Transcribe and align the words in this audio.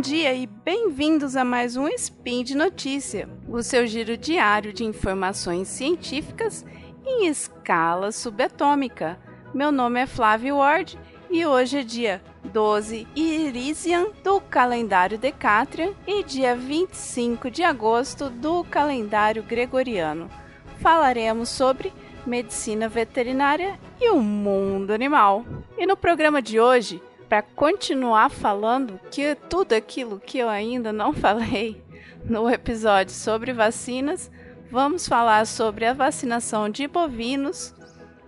dia 0.00 0.32
e 0.32 0.46
bem-vindos 0.46 1.36
a 1.36 1.44
mais 1.44 1.76
um 1.76 1.86
Spin 1.86 2.42
de 2.42 2.56
Notícia, 2.56 3.28
o 3.46 3.62
seu 3.62 3.86
giro 3.86 4.16
diário 4.16 4.72
de 4.72 4.82
informações 4.82 5.68
científicas 5.68 6.64
em 7.04 7.26
escala 7.26 8.10
subatômica. 8.10 9.18
Meu 9.52 9.70
nome 9.70 10.00
é 10.00 10.06
Flávio 10.06 10.56
Ward 10.56 10.98
e 11.30 11.44
hoje 11.44 11.78
é 11.78 11.82
dia 11.82 12.22
12 12.44 13.06
Irisian 13.14 14.06
do 14.24 14.40
calendário 14.40 15.18
Decatrian 15.18 15.92
e 16.06 16.24
dia 16.24 16.56
25 16.56 17.50
de 17.50 17.62
agosto 17.62 18.30
do 18.30 18.64
calendário 18.64 19.42
Gregoriano. 19.42 20.30
Falaremos 20.78 21.50
sobre 21.50 21.92
medicina 22.26 22.88
veterinária 22.88 23.78
e 24.00 24.08
o 24.08 24.16
mundo 24.16 24.92
animal. 24.92 25.44
E 25.76 25.84
no 25.84 25.96
programa 25.96 26.40
de 26.40 26.58
hoje, 26.58 27.02
para 27.30 27.42
continuar 27.42 28.28
falando 28.28 28.98
que 29.08 29.36
tudo 29.48 29.72
aquilo 29.72 30.18
que 30.18 30.36
eu 30.36 30.48
ainda 30.48 30.92
não 30.92 31.12
falei 31.14 31.80
no 32.24 32.50
episódio 32.50 33.14
sobre 33.14 33.52
vacinas, 33.52 34.28
vamos 34.68 35.06
falar 35.06 35.46
sobre 35.46 35.86
a 35.86 35.94
vacinação 35.94 36.68
de 36.68 36.88
bovinos 36.88 37.72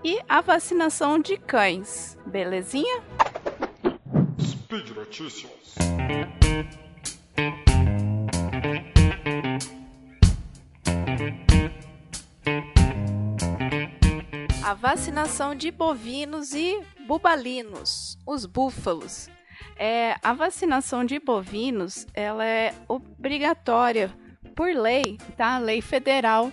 e 0.04 0.20
a 0.28 0.40
vacinação 0.40 1.18
de 1.18 1.36
cães. 1.36 2.16
Belezinha? 2.24 3.02
Speed 4.40 4.90
Notícias. 4.90 5.50
a 14.62 14.74
vacinação 14.74 15.54
de 15.54 15.70
bovinos 15.70 16.54
e 16.54 16.80
bubalinos, 17.12 18.16
os 18.26 18.46
búfalos. 18.46 19.28
É, 19.76 20.16
a 20.22 20.32
vacinação 20.32 21.04
de 21.04 21.18
bovinos 21.18 22.06
ela 22.14 22.42
é 22.42 22.74
obrigatória 22.88 24.10
por 24.56 24.74
lei, 24.74 25.18
tá? 25.36 25.58
Lei 25.58 25.82
federal 25.82 26.50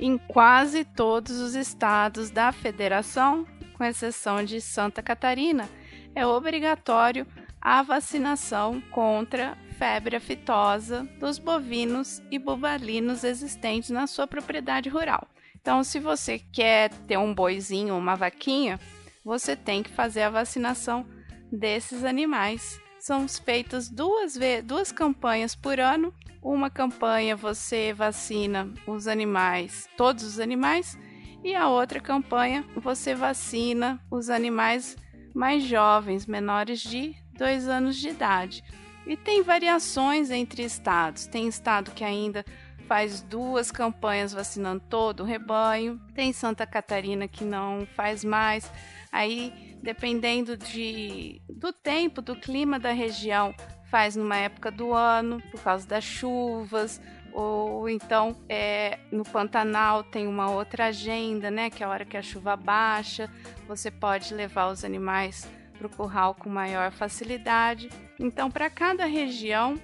em 0.00 0.18
quase 0.18 0.84
todos 0.84 1.38
os 1.38 1.54
estados 1.54 2.28
da 2.28 2.50
federação, 2.50 3.46
com 3.78 3.84
exceção 3.84 4.44
de 4.44 4.60
Santa 4.60 5.00
Catarina, 5.00 5.68
é 6.12 6.26
obrigatório 6.26 7.24
a 7.60 7.80
vacinação 7.80 8.80
contra 8.90 9.56
febre 9.78 10.16
aftosa 10.16 11.08
dos 11.20 11.38
bovinos 11.38 12.20
e 12.32 12.38
bubalinos 12.38 13.22
existentes 13.22 13.90
na 13.90 14.08
sua 14.08 14.26
propriedade 14.26 14.88
rural. 14.88 15.28
Então, 15.60 15.84
se 15.84 16.00
você 16.00 16.40
quer 16.52 16.90
ter 17.06 17.16
um 17.16 17.32
boizinho, 17.32 17.96
uma 17.96 18.16
vaquinha, 18.16 18.80
você 19.24 19.54
tem 19.54 19.82
que 19.82 19.90
fazer 19.90 20.22
a 20.22 20.30
vacinação 20.30 21.06
desses 21.52 22.04
animais. 22.04 22.80
São 22.98 23.26
feitas 23.28 23.88
duas, 23.88 24.38
duas 24.64 24.92
campanhas 24.92 25.54
por 25.54 25.80
ano. 25.80 26.14
Uma 26.42 26.70
campanha 26.70 27.36
você 27.36 27.92
vacina 27.92 28.72
os 28.86 29.06
animais, 29.06 29.88
todos 29.96 30.24
os 30.24 30.40
animais, 30.40 30.98
e 31.44 31.54
a 31.54 31.68
outra 31.68 32.00
campanha 32.00 32.64
você 32.76 33.14
vacina 33.14 34.00
os 34.10 34.30
animais 34.30 34.96
mais 35.34 35.62
jovens, 35.62 36.26
menores 36.26 36.80
de 36.80 37.14
dois 37.34 37.68
anos 37.68 37.96
de 37.96 38.08
idade. 38.08 38.64
E 39.06 39.16
tem 39.16 39.42
variações 39.42 40.30
entre 40.30 40.62
estados. 40.62 41.26
Tem 41.26 41.48
estado 41.48 41.90
que 41.90 42.04
ainda 42.04 42.44
faz 42.86 43.22
duas 43.22 43.70
campanhas 43.70 44.32
vacinando 44.32 44.82
todo 44.88 45.20
o 45.20 45.26
rebanho. 45.26 46.00
Tem 46.14 46.32
Santa 46.32 46.66
Catarina 46.66 47.26
que 47.26 47.44
não 47.44 47.86
faz 47.96 48.24
mais. 48.24 48.70
Aí, 49.12 49.76
dependendo 49.82 50.56
de, 50.56 51.42
do 51.48 51.72
tempo, 51.72 52.22
do 52.22 52.36
clima 52.36 52.78
da 52.78 52.92
região, 52.92 53.54
faz 53.90 54.14
numa 54.14 54.36
época 54.36 54.70
do 54.70 54.92
ano, 54.92 55.42
por 55.50 55.60
causa 55.60 55.86
das 55.86 56.04
chuvas, 56.04 57.00
ou 57.32 57.88
então 57.88 58.36
é, 58.48 58.98
no 59.10 59.24
Pantanal 59.24 60.02
tem 60.04 60.26
uma 60.26 60.50
outra 60.50 60.86
agenda, 60.86 61.50
né? 61.50 61.70
Que 61.70 61.82
é 61.82 61.86
a 61.86 61.90
hora 61.90 62.04
que 62.04 62.16
a 62.16 62.22
chuva 62.22 62.56
baixa, 62.56 63.28
você 63.66 63.90
pode 63.90 64.32
levar 64.34 64.70
os 64.70 64.84
animais 64.84 65.48
para 65.76 65.86
o 65.86 65.90
curral 65.90 66.34
com 66.34 66.48
maior 66.48 66.92
facilidade. 66.92 67.88
Então, 68.18 68.50
para 68.50 68.68
cada 68.68 69.06
região 69.06 69.80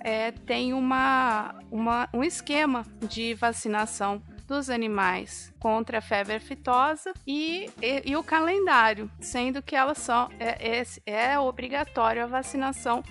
é, 0.00 0.30
tem 0.30 0.72
uma, 0.72 1.54
uma, 1.70 2.08
um 2.12 2.22
esquema 2.22 2.84
de 3.08 3.34
vacinação 3.34 4.22
dos 4.48 4.70
animais 4.70 5.52
contra 5.60 5.98
a 5.98 6.00
febre 6.00 6.36
aftosa 6.36 7.12
e, 7.26 7.70
e, 7.82 8.10
e, 8.10 8.16
o 8.16 8.24
calendário, 8.24 9.10
sendo 9.20 9.62
que 9.62 9.76
elas 9.76 9.98
são 9.98 10.30
é, 10.40 10.80
é, 10.80 11.32
é 11.32 11.38
obrigatório 11.38 12.24
a 12.24 12.26
vacinação 12.26 13.02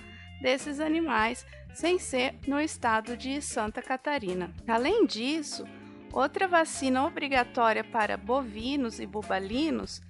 desses 0.42 0.80
animais 0.80 1.46
sem 1.72 1.96
ser 1.96 2.34
no 2.46 2.60
estado 2.60 3.16
de 3.16 3.40
Santa 3.40 3.80
Catarina. 3.80 4.52
Além 4.66 5.06
disso, 5.06 5.64
outra 6.12 6.48
vacina 6.48 7.06
obrigatória 7.06 7.84
para 7.84 8.16
bovinos 8.16 8.98
e 8.98 9.06
bubalinos 9.06 10.02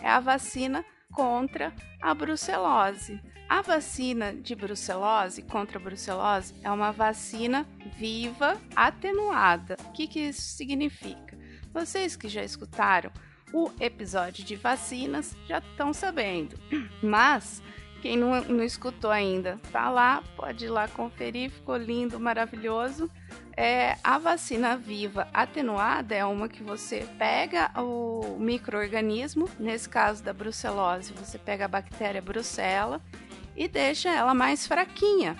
é 0.00 0.08
a 0.08 0.20
vacina 0.20 0.84
contra 1.12 1.72
a 2.00 2.14
brucelose. 2.14 3.20
A 3.48 3.62
vacina 3.62 4.34
de 4.34 4.54
brucelose 4.54 5.40
contra 5.42 5.78
a 5.78 5.80
brucelose 5.80 6.54
é 6.62 6.70
uma 6.70 6.90
vacina 6.90 7.66
viva 7.96 8.60
atenuada. 8.74 9.76
O 9.84 9.92
que, 9.92 10.06
que 10.06 10.20
isso 10.20 10.42
significa? 10.42 11.38
Vocês 11.72 12.16
que 12.16 12.28
já 12.28 12.42
escutaram 12.42 13.10
o 13.52 13.70
episódio 13.80 14.44
de 14.44 14.56
vacinas 14.56 15.36
já 15.46 15.58
estão 15.58 15.92
sabendo, 15.92 16.58
mas 17.02 17.62
quem 18.02 18.16
não, 18.16 18.40
não 18.44 18.64
escutou 18.64 19.10
ainda, 19.10 19.58
tá 19.72 19.88
lá, 19.88 20.22
pode 20.36 20.66
ir 20.66 20.68
lá 20.68 20.88
conferir, 20.88 21.50
ficou 21.50 21.76
lindo, 21.76 22.20
maravilhoso. 22.20 23.10
É, 23.56 23.96
a 24.04 24.18
vacina 24.18 24.76
viva 24.76 25.28
atenuada 25.32 26.14
é 26.14 26.22
uma 26.26 26.46
que 26.46 26.62
você 26.62 27.08
pega 27.18 27.70
o 27.80 28.36
microorganismo, 28.38 29.48
nesse 29.58 29.88
caso 29.88 30.22
da 30.22 30.32
brucelose, 30.32 31.14
você 31.14 31.38
pega 31.38 31.64
a 31.64 31.68
bactéria 31.68 32.20
brucela 32.20 33.00
e 33.56 33.66
deixa 33.66 34.10
ela 34.10 34.34
mais 34.34 34.66
fraquinha, 34.66 35.38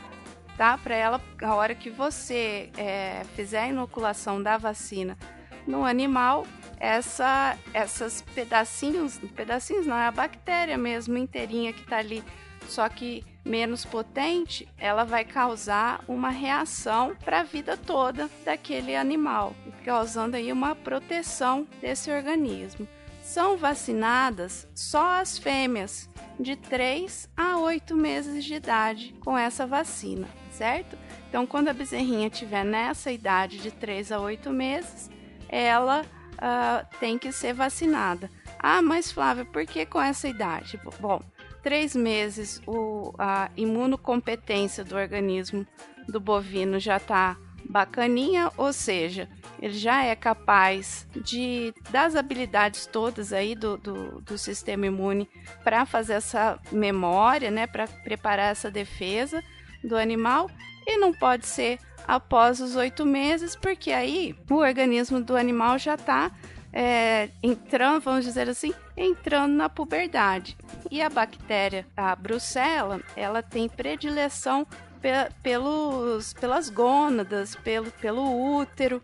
tá? 0.57 0.79
Para 0.79 0.95
ela, 0.95 1.21
a 1.43 1.55
hora 1.55 1.75
que 1.75 1.91
você 1.91 2.71
é, 2.79 3.23
fizer 3.35 3.61
a 3.61 3.69
inoculação 3.69 4.43
da 4.43 4.57
vacina 4.57 5.19
no 5.67 5.85
animal, 5.85 6.47
essa, 6.79 7.59
essas 7.75 8.23
pedacinhos, 8.23 9.19
pedacinhos 9.35 9.87
não, 9.87 9.97
é 9.97 10.07
a 10.07 10.11
bactéria 10.11 10.79
mesmo 10.79 11.19
inteirinha 11.19 11.71
que 11.71 11.83
está 11.83 11.99
ali, 11.99 12.25
só 12.67 12.89
que 12.89 13.25
menos 13.45 13.85
potente, 13.85 14.69
ela 14.77 15.05
vai 15.05 15.25
causar 15.25 16.05
uma 16.09 16.31
reação 16.31 17.15
para 17.15 17.41
a 17.41 17.45
vida 17.45 17.77
toda 17.77 18.29
daquele 18.45 18.97
animal, 18.97 19.55
causando 19.85 20.37
aí 20.37 20.53
uma 20.53 20.75
proteção 20.75 21.67
desse 21.81 22.11
organismo. 22.11 22.87
São 23.23 23.57
vacinadas 23.57 24.69
só 24.75 25.21
as 25.21 25.39
fêmeas 25.39 26.09
de 26.39 26.57
3 26.57 27.29
a 27.37 27.59
8 27.59 27.97
meses 27.97 28.45
de 28.45 28.55
idade 28.55 29.15
com 29.21 29.37
essa 29.37 29.67
vacina, 29.67 30.29
certo? 30.51 30.97
Então, 31.29 31.47
quando 31.47 31.69
a 31.69 31.73
bezerrinha 31.73 32.31
tiver 32.31 32.65
nessa 32.65 33.11
idade 33.11 33.59
de 33.59 33.71
3 33.71 34.13
a 34.13 34.21
8 34.21 34.51
meses, 34.51 35.11
ela 35.49 36.03
uh, 36.03 36.99
tem 36.99 37.19
que 37.19 37.33
ser 37.33 37.53
vacinada. 37.53 38.31
Ah, 38.59 38.83
mas 38.83 39.11
Flávia, 39.11 39.45
por 39.45 39.67
que 39.67 39.85
com 39.87 40.01
essa 40.01 40.29
idade? 40.29 40.81
Bom, 41.01 41.21
três 41.67 41.97
meses 41.97 42.63
o, 42.65 43.13
a 43.19 43.51
imunocompetência 43.57 44.85
do 44.85 44.95
organismo 44.95 45.67
do 46.07 46.21
bovino 46.21 46.79
já 46.79 46.97
está 46.97 47.37
bacaninha, 47.69 48.53
ou 48.57 48.73
seja, 48.73 49.29
ele 49.61 49.73
já 49.73 50.05
é 50.05 50.15
capaz 50.15 51.09
de 51.17 51.75
das 51.91 52.15
habilidades 52.15 52.87
todas 52.87 53.33
aí 53.33 53.57
do, 53.57 53.77
do, 53.79 54.21
do 54.21 54.39
sistema 54.39 54.87
imune 54.87 55.29
para 55.65 55.85
fazer 55.85 56.13
essa 56.13 56.57
memória, 56.71 57.51
né, 57.51 57.67
para 57.67 57.89
preparar 57.89 58.53
essa 58.53 58.71
defesa 58.71 59.43
do 59.83 59.97
animal 59.97 60.49
e 60.87 60.97
não 60.99 61.13
pode 61.13 61.47
ser 61.49 61.81
após 62.07 62.61
os 62.61 62.77
oito 62.77 63.05
meses, 63.05 63.57
porque 63.57 63.91
aí 63.91 64.37
o 64.49 64.55
organismo 64.55 65.21
do 65.21 65.37
animal 65.37 65.81
já 65.81 65.95
está 65.95 66.31
é, 66.73 67.29
entrando, 67.43 68.03
vamos 68.03 68.25
dizer 68.25 68.49
assim, 68.49 68.73
entrando 68.97 69.53
na 69.53 69.69
puberdade. 69.69 70.57
E 70.91 71.03
a 71.03 71.11
bactéria, 71.11 71.87
a 71.97 72.15
brucela, 72.17 73.01
ela 73.15 73.43
tem 73.43 73.69
predileção 73.69 74.67
pe 75.01 75.11
pelos, 75.43 76.33
pelas 76.33 76.71
gônadas, 76.71 77.55
pelo, 77.57 77.91
pelo 77.93 78.57
útero 78.59 79.03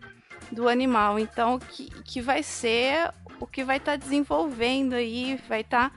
do 0.51 0.67
animal. 0.67 1.19
Então, 1.19 1.59
que, 1.59 1.89
que 2.03 2.21
vai 2.21 2.41
ser 2.41 3.11
o 3.39 3.47
que 3.47 3.63
vai 3.63 3.77
estar 3.77 3.93
tá 3.93 3.97
desenvolvendo 3.97 4.93
aí, 4.93 5.39
vai 5.47 5.61
estar 5.61 5.89
tá 5.89 5.95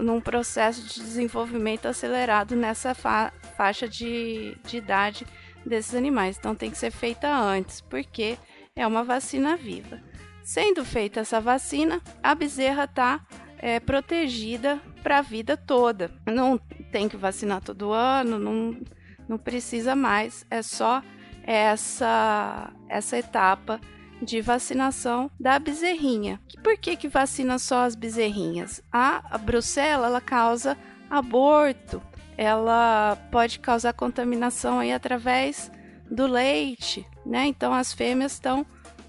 num 0.00 0.20
processo 0.20 0.82
de 0.82 1.00
desenvolvimento 1.00 1.86
acelerado 1.86 2.56
nessa 2.56 2.94
fa 2.94 3.32
faixa 3.56 3.88
de, 3.88 4.56
de 4.64 4.76
idade 4.76 5.26
desses 5.64 5.94
animais. 5.94 6.36
Então, 6.38 6.54
tem 6.54 6.70
que 6.70 6.78
ser 6.78 6.90
feita 6.90 7.28
antes, 7.28 7.80
porque 7.80 8.38
é 8.74 8.86
uma 8.86 9.04
vacina 9.04 9.56
viva. 9.56 10.00
Sendo 10.48 10.82
feita 10.82 11.20
essa 11.20 11.42
vacina, 11.42 12.00
a 12.22 12.34
bezerra 12.34 12.84
está 12.84 13.20
é, 13.58 13.78
protegida 13.78 14.80
para 15.02 15.18
a 15.18 15.20
vida 15.20 15.58
toda. 15.58 16.10
Não 16.24 16.56
tem 16.90 17.06
que 17.06 17.18
vacinar 17.18 17.60
todo 17.60 17.92
ano, 17.92 18.38
não, 18.38 18.80
não 19.28 19.36
precisa 19.36 19.94
mais, 19.94 20.46
é 20.50 20.62
só 20.62 21.02
essa 21.42 22.72
essa 22.88 23.18
etapa 23.18 23.78
de 24.22 24.40
vacinação 24.40 25.30
da 25.38 25.58
bezerrinha. 25.58 26.40
Por 26.64 26.78
que, 26.78 26.96
que 26.96 27.08
vacina 27.08 27.58
só 27.58 27.84
as 27.84 27.94
bezerrinhas? 27.94 28.82
A, 28.90 29.18
a 29.30 29.82
ela 29.82 30.18
causa 30.18 30.78
aborto, 31.10 32.00
ela 32.38 33.18
pode 33.30 33.58
causar 33.58 33.92
contaminação 33.92 34.78
aí 34.78 34.94
através 34.94 35.70
do 36.10 36.26
leite, 36.26 37.06
né? 37.26 37.44
Então 37.44 37.74
as 37.74 37.92
fêmeas 37.92 38.32
estão 38.32 38.64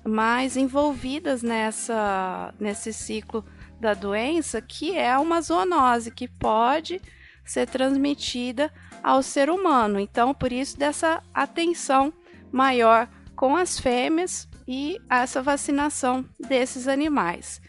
mais 0.06 0.58
envolvidas 0.58 1.44
nessa 1.44 2.54
nesse 2.60 2.94
ciclo 2.94 3.46
da 3.80 3.94
doença, 3.94 4.62
que 4.62 4.98
é 4.98 5.18
uma 5.18 5.42
zoonose 5.42 6.12
que 6.12 6.28
pode 6.28 7.02
ser 7.46 7.68
transmitida 7.68 8.72
ao 9.04 9.24
ser 9.24 9.50
humano. 9.50 10.00
Então, 10.00 10.34
por 10.34 10.52
isso 10.52 10.78
dessa 10.78 11.24
atenção 11.34 12.14
maior 12.52 13.08
com 13.36 13.56
as 13.56 13.80
fêmeas 13.80 14.48
e 14.68 15.00
essa 15.10 15.42
vacinação 15.42 16.26
desses 16.40 16.88
animais. 16.88 17.62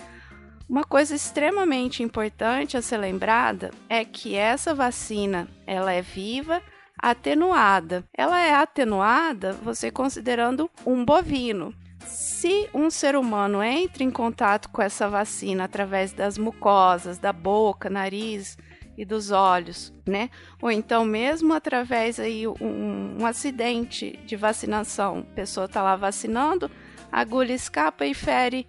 Uma 0.68 0.84
coisa 0.84 1.14
extremamente 1.14 2.02
importante 2.02 2.76
a 2.76 2.82
ser 2.82 2.98
lembrada 2.98 3.70
é 3.88 4.04
que 4.04 4.36
essa 4.36 4.74
vacina 4.74 5.48
ela 5.66 5.92
é 5.92 6.02
viva, 6.02 6.62
atenuada. 6.96 8.04
Ela 8.12 8.40
é 8.40 8.54
atenuada 8.54 9.52
você 9.52 9.90
considerando 9.90 10.70
um 10.86 11.04
bovino. 11.04 11.74
Se 12.06 12.68
um 12.72 12.90
ser 12.90 13.16
humano 13.16 13.62
entra 13.62 14.02
em 14.02 14.10
contato 14.10 14.68
com 14.70 14.82
essa 14.82 15.08
vacina 15.08 15.64
através 15.64 16.12
das 16.12 16.38
mucosas, 16.38 17.18
da 17.18 17.32
boca, 17.32 17.90
nariz, 17.90 18.56
e 19.00 19.04
dos 19.04 19.30
olhos, 19.30 19.94
né? 20.06 20.28
Ou 20.60 20.70
então 20.70 21.06
mesmo 21.06 21.54
através 21.54 22.20
aí 22.20 22.46
um, 22.46 23.16
um 23.18 23.24
acidente 23.24 24.18
de 24.26 24.36
vacinação, 24.36 25.20
a 25.20 25.34
pessoa 25.34 25.64
está 25.64 25.82
lá 25.82 25.96
vacinando, 25.96 26.70
a 27.10 27.20
agulha 27.20 27.54
escapa 27.54 28.04
e 28.04 28.12
fere 28.12 28.66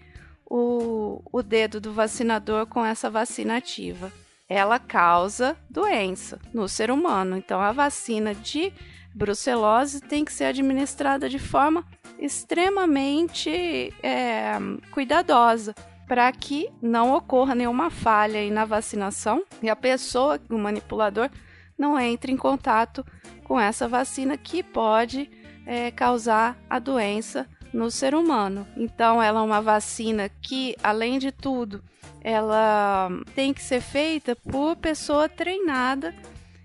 o, 0.50 1.22
o 1.31 1.44
dedo 1.44 1.81
do 1.81 1.92
vacinador 1.92 2.66
com 2.66 2.86
essa 2.86 3.10
vacina 3.10 3.57
ativa. 3.57 4.10
Ela 4.48 4.80
causa 4.80 5.57
doença 5.69 6.39
no 6.54 6.68
ser 6.68 6.92
humano. 6.92 7.36
Então, 7.36 7.60
a 7.60 7.74
vacina 7.74 8.34
de 8.34 8.72
brucelose 9.13 10.00
tem 10.00 10.24
que 10.24 10.31
ser 10.31 10.45
administrada 10.45 11.27
de 11.27 11.39
forma 11.39 11.86
extremamente 12.21 13.91
é, 14.03 14.53
cuidadosa 14.91 15.75
para 16.07 16.31
que 16.31 16.69
não 16.81 17.13
ocorra 17.13 17.56
nenhuma 17.56 17.89
falha 17.89 18.50
na 18.51 18.63
vacinação 18.63 19.44
e 19.62 19.69
a 19.69 19.75
pessoa, 19.75 20.39
o 20.50 20.57
manipulador, 20.57 21.29
não 21.77 22.00
entre 22.00 22.31
em 22.31 22.38
contato 22.38 23.03
com 23.44 23.59
essa 23.59 23.88
vacina 23.88 24.38
que 24.38 24.62
pode 24.62 25.29
é, 25.65 25.89
causar 25.89 26.57
a 26.69 26.79
doença 26.79 27.47
no 27.73 27.89
ser 27.89 28.13
humano. 28.13 28.67
Então, 28.77 29.21
ela 29.21 29.39
é 29.39 29.44
uma 29.44 29.62
vacina 29.62 30.29
que, 30.29 30.75
além 30.83 31.17
de 31.17 31.31
tudo, 31.31 31.83
ela 32.21 33.09
tem 33.33 33.53
que 33.53 33.63
ser 33.63 33.81
feita 33.81 34.35
por 34.35 34.75
pessoa 34.75 35.27
treinada 35.27 36.13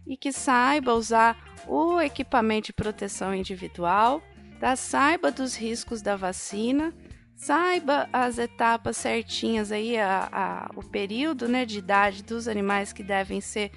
e 0.06 0.16
que 0.16 0.32
saiba 0.32 0.94
usar 0.94 1.36
o 1.66 2.00
equipamento 2.00 2.66
de 2.66 2.72
proteção 2.72 3.34
individual, 3.34 4.22
tá? 4.58 4.76
saiba 4.76 5.30
dos 5.30 5.54
riscos 5.56 6.02
da 6.02 6.16
vacina, 6.16 6.92
saiba 7.34 8.08
as 8.12 8.38
etapas 8.38 8.96
certinhas 8.96 9.70
aí, 9.70 9.98
a, 9.98 10.28
a, 10.32 10.70
o 10.74 10.82
período 10.82 11.48
né, 11.48 11.64
de 11.64 11.78
idade 11.78 12.22
dos 12.22 12.48
animais 12.48 12.92
que 12.92 13.02
devem 13.02 13.40
ser 13.40 13.70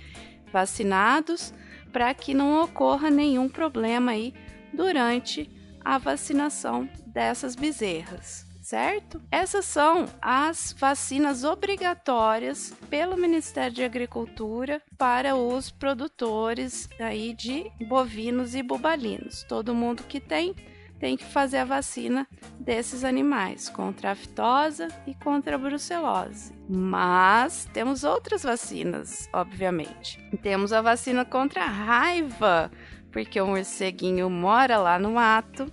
vacinados, 0.52 1.54
para 1.92 2.14
que 2.14 2.34
não 2.34 2.62
ocorra 2.62 3.10
nenhum 3.10 3.50
problema 3.50 4.12
aí 4.12 4.34
durante 4.74 5.50
a 5.84 5.98
vacinação 5.98 6.90
dessas 7.08 7.56
bezerras, 7.56 8.46
certo? 8.70 9.20
Essas 9.32 9.66
são 9.66 10.06
as 10.22 10.76
vacinas 10.78 11.44
obrigatórias 11.44 12.72
pelo 12.88 13.18
Ministério 13.18 13.74
de 13.74 13.84
Agricultura 13.84 14.80
para 14.96 15.36
os 15.36 15.72
produtores 15.72 16.88
aí 17.00 17.34
de 17.34 17.72
bovinos 17.88 18.54
e 18.54 18.62
bubalinos. 18.62 19.42
Todo 19.50 19.74
mundo 19.74 20.04
que 20.04 20.20
tem 20.20 20.56
tem 21.00 21.18
que 21.18 21.26
fazer 21.26 21.60
a 21.60 21.66
vacina 21.66 22.28
desses 22.60 23.04
animais 23.04 23.70
contra 23.70 24.10
a 24.10 24.12
aftosa 24.12 24.88
e 25.08 25.16
contra 25.16 25.56
a 25.56 25.58
brucelose. 25.58 26.54
Mas 26.70 27.68
temos 27.74 28.04
outras 28.04 28.44
vacinas, 28.44 29.28
obviamente. 29.34 30.20
Temos 30.44 30.74
a 30.74 30.82
vacina 30.82 31.26
contra 31.26 31.64
a 31.64 31.68
raiva, 31.68 32.70
porque 33.12 33.42
o 33.42 33.48
morceguinho 33.48 34.30
mora 34.30 34.78
lá 34.78 35.00
no 35.00 35.14
mato 35.14 35.72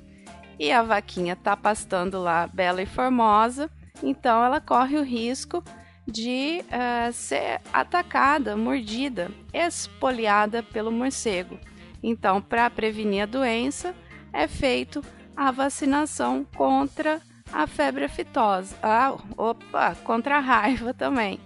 e 0.59 0.73
a 0.73 0.83
vaquinha 0.83 1.37
tá 1.37 1.57
pastando 1.57 2.21
lá 2.21 2.47
bela 2.47 2.83
e 2.83 2.87
formosa, 2.87 3.71
então 4.03 4.45
ela 4.45 4.61
corre 4.61 4.97
o 4.97 5.03
risco 5.03 5.63
de 6.07 6.63
uh, 6.67 7.13
ser 7.13 7.61
atacada, 7.73 8.57
mordida, 8.57 9.31
espoliada 9.53 10.63
pelo 10.63 10.93
morcego. 10.93 11.59
Então, 12.03 12.41
para 12.41 12.71
prevenir 12.71 13.25
a 13.25 13.27
doença, 13.27 13.95
é 14.33 14.47
feito 14.47 15.03
a 15.37 15.51
vacinação 15.51 16.47
contra 16.55 17.21
a 17.53 17.67
febre 17.67 18.05
aftosa. 18.05 18.77
Ah, 18.83 19.17
opa, 19.37 19.97
contra 20.05 20.37
a 20.37 20.41
raiva 20.41 20.95
também. 20.95 21.41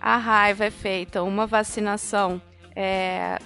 A 0.00 0.16
raiva 0.16 0.64
é 0.64 0.70
feita 0.70 1.22
uma 1.22 1.46
vacinação 1.46 2.40
é, 2.76 3.38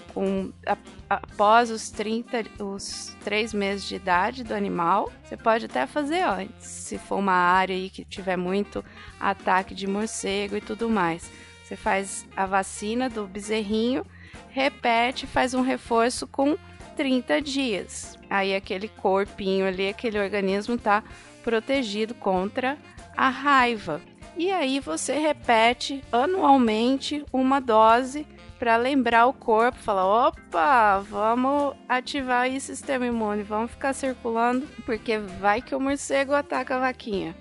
a, 0.66 0.76
após 1.08 1.70
os 1.70 1.90
30, 1.90 2.44
os 2.62 3.16
3 3.22 3.52
meses 3.52 3.86
de 3.86 3.96
idade 3.96 4.42
do 4.42 4.54
animal. 4.54 5.12
Você 5.24 5.36
pode 5.36 5.66
até 5.66 5.86
fazer 5.86 6.22
antes, 6.22 6.66
se 6.66 6.98
for 6.98 7.16
uma 7.16 7.32
área 7.32 7.74
aí 7.74 7.90
que 7.90 8.04
tiver 8.04 8.36
muito 8.36 8.84
ataque 9.20 9.74
de 9.74 9.86
morcego 9.86 10.56
e 10.56 10.60
tudo 10.60 10.88
mais. 10.88 11.30
Você 11.64 11.76
faz 11.76 12.26
a 12.34 12.46
vacina 12.46 13.10
do 13.10 13.26
bezerrinho, 13.26 14.04
repete, 14.48 15.26
faz 15.26 15.52
um 15.52 15.60
reforço 15.60 16.26
com 16.26 16.56
30 16.96 17.42
dias. 17.42 18.18
Aí 18.30 18.54
aquele 18.54 18.88
corpinho 18.88 19.66
ali, 19.66 19.88
aquele 19.88 20.18
organismo 20.18 20.78
tá 20.78 21.04
protegido 21.44 22.14
contra 22.14 22.78
a 23.16 23.28
raiva. 23.28 24.00
E 24.36 24.50
aí 24.50 24.80
você 24.80 25.18
repete 25.18 26.02
anualmente 26.12 27.24
uma 27.32 27.60
dose 27.60 28.26
para 28.58 28.76
lembrar 28.76 29.26
o 29.26 29.32
corpo, 29.32 29.78
falar, 29.78 30.28
opa, 30.28 30.98
vamos 30.98 31.76
ativar 31.88 32.42
aí 32.42 32.56
o 32.56 32.60
sistema 32.60 33.06
imune, 33.06 33.42
vamos 33.42 33.70
ficar 33.70 33.92
circulando, 33.92 34.66
porque 34.84 35.18
vai 35.18 35.62
que 35.62 35.74
o 35.74 35.80
morcego 35.80 36.34
ataca 36.34 36.76
a 36.76 36.80
vaquinha. 36.80 37.36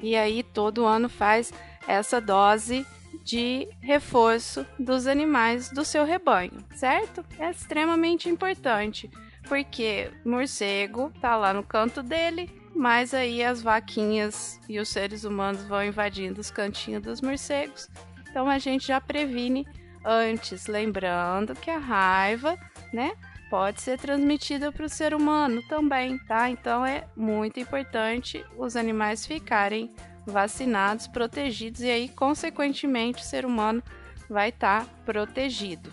E 0.00 0.14
aí 0.14 0.42
todo 0.42 0.84
ano 0.84 1.08
faz 1.08 1.52
essa 1.86 2.20
dose 2.20 2.86
de 3.24 3.68
reforço 3.80 4.66
dos 4.78 5.06
animais 5.06 5.70
do 5.70 5.84
seu 5.84 6.04
rebanho, 6.04 6.58
certo? 6.74 7.24
É 7.38 7.50
extremamente 7.50 8.28
importante, 8.28 9.10
porque 9.48 10.10
morcego 10.24 11.12
tá 11.20 11.36
lá 11.36 11.54
no 11.54 11.62
canto 11.62 12.02
dele, 12.02 12.50
mas 12.74 13.14
aí 13.14 13.42
as 13.42 13.62
vaquinhas 13.62 14.60
e 14.68 14.78
os 14.78 14.88
seres 14.88 15.24
humanos 15.24 15.64
vão 15.64 15.84
invadindo 15.84 16.40
os 16.40 16.50
cantinhos 16.50 17.02
dos 17.02 17.20
morcegos. 17.20 17.88
Então 18.28 18.48
a 18.48 18.58
gente 18.58 18.86
já 18.88 19.00
previne 19.00 19.66
antes, 20.04 20.66
lembrando 20.66 21.54
que 21.54 21.70
a 21.70 21.78
raiva, 21.78 22.58
né, 22.92 23.12
pode 23.50 23.82
ser 23.82 23.98
transmitida 23.98 24.72
para 24.72 24.86
o 24.86 24.88
ser 24.88 25.14
humano 25.14 25.62
também, 25.68 26.18
tá? 26.18 26.48
Então 26.48 26.86
é 26.86 27.06
muito 27.14 27.60
importante 27.60 28.44
os 28.56 28.76
animais 28.76 29.26
ficarem 29.26 29.90
vacinados, 30.26 31.06
protegidos 31.06 31.82
e 31.82 31.90
aí, 31.90 32.08
consequentemente, 32.08 33.22
o 33.22 33.26
ser 33.26 33.44
humano 33.44 33.82
vai 34.28 34.48
estar 34.48 34.84
tá 34.84 34.90
protegido. 35.04 35.92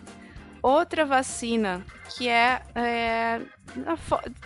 Outra 0.61 1.05
vacina 1.05 1.85
que 2.15 2.27
é, 2.27 2.61
é, 2.75 3.41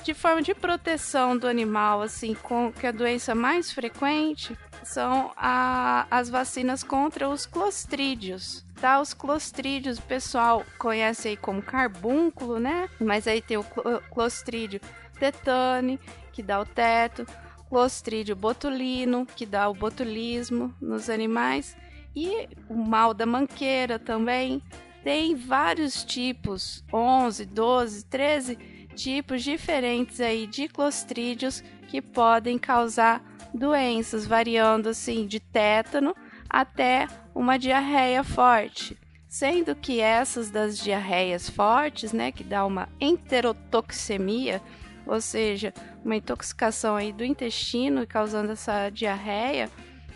de 0.04 0.14
forma 0.14 0.42
de 0.42 0.54
proteção 0.54 1.38
do 1.38 1.48
animal, 1.48 2.02
assim, 2.02 2.34
com 2.34 2.72
que 2.72 2.86
é 2.86 2.90
a 2.90 2.92
doença 2.92 3.34
mais 3.34 3.72
frequente 3.72 4.58
são 4.84 5.32
a, 5.38 6.06
as 6.12 6.30
vacinas 6.30 6.84
contra 6.84 7.30
os 7.30 7.46
clostrídeos. 7.46 8.66
Tá, 8.80 9.00
os 9.00 9.14
clostrídeos, 9.14 9.98
o 9.98 10.02
pessoal 10.02 10.66
conhece 10.78 11.30
aí 11.30 11.38
como 11.38 11.62
carbúnculo, 11.62 12.60
né? 12.60 12.90
Mas 13.00 13.28
aí 13.28 13.42
tem 13.42 13.56
o 13.56 13.64
clostrídio 14.12 14.82
tetane, 15.18 16.00
que 16.34 16.44
dá 16.44 16.60
o 16.60 16.66
teto, 16.66 17.26
clostrídio 17.70 18.36
botulino, 18.36 19.26
que 19.26 19.46
dá 19.46 19.70
o 19.70 19.74
botulismo 19.74 20.76
nos 20.82 21.10
animais, 21.10 21.78
e 22.14 22.50
o 22.68 22.76
mal 22.76 23.14
da 23.14 23.26
manqueira 23.26 23.98
também, 23.98 24.62
tem 25.04 25.36
vários 25.36 26.04
tipos, 26.04 26.84
11, 26.92 27.46
12, 27.46 28.06
13 28.06 28.56
tipos 28.96 29.44
diferentes 29.44 30.22
aí 30.22 30.48
de 30.48 30.68
clostrídeos 30.68 31.64
que 31.90 32.02
podem 32.02 32.58
causar 32.58 33.22
doenças, 33.54 34.26
variando 34.26 34.90
assim 34.90 35.28
de 35.28 35.40
tétano 35.40 36.16
até 36.50 37.08
uma 37.36 37.58
diarreia 37.58 38.24
forte, 38.24 38.98
sendo 39.28 39.76
que 39.76 40.00
essas 40.00 40.50
das 40.50 40.78
diarreias 40.78 41.50
fortes, 41.50 42.14
né, 42.14 42.32
que 42.32 42.44
dá 42.44 42.66
uma 42.66 42.88
enterotoxemia, 43.02 44.62
ou 45.06 45.20
seja, 45.20 45.74
uma 46.04 46.16
intoxicação 46.16 46.96
aí 46.96 47.12
do 47.12 47.26
intestino 47.26 48.08
causando 48.08 48.52
essa 48.54 48.90
diarreia, 48.90 49.70